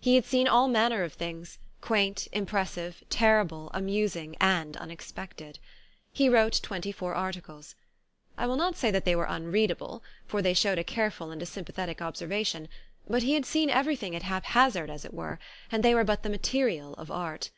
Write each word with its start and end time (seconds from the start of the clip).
He 0.00 0.14
had 0.14 0.24
seen 0.24 0.48
all 0.48 0.68
manner 0.68 1.02
of 1.04 1.12
things, 1.12 1.58
quaint, 1.82 2.28
impres 2.32 2.68
sive, 2.68 3.04
terrible, 3.10 3.70
amusing, 3.74 4.34
and 4.40 4.74
unexpected. 4.74 5.58
He 6.14 6.30
wrote 6.30 6.58
twenty 6.62 6.90
four 6.90 7.14
articles. 7.14 7.74
I 8.38 8.46
will 8.46 8.56
not 8.56 8.76
say 8.76 8.90
that 8.90 9.04
they 9.04 9.14
were 9.14 9.28
unreadable, 9.28 10.02
for 10.24 10.40
they 10.40 10.54
showed 10.54 10.78
a 10.78 10.82
careful 10.82 11.30
and 11.30 11.42
a 11.42 11.44
sympathetic 11.44 12.00
observation; 12.00 12.68
but 13.06 13.22
he 13.22 13.34
had 13.34 13.44
seen 13.44 13.68
every 13.68 13.96
thing 13.96 14.16
at 14.16 14.22
haphazard, 14.22 14.88
as 14.88 15.04
it 15.04 15.12
were, 15.12 15.38
and 15.70 15.82
they 15.82 15.94
were 15.94 16.04
but 16.04 16.22
the 16.22 16.30
material 16.30 16.94
of 16.94 17.10
art. 17.10 17.50